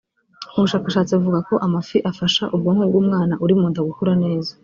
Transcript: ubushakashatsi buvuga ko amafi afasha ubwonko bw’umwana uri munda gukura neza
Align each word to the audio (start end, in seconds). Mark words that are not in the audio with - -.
ubushakashatsi 0.57 1.11
buvuga 1.17 1.39
ko 1.47 1.53
amafi 1.65 1.97
afasha 2.11 2.43
ubwonko 2.55 2.83
bw’umwana 2.89 3.33
uri 3.43 3.53
munda 3.59 3.79
gukura 3.87 4.13
neza 4.23 4.51